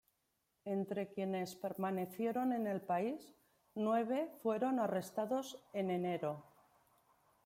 [0.65, 3.35] Entre quienes permanecieron en el país,
[3.75, 6.43] nueve fueron arrestados en enero.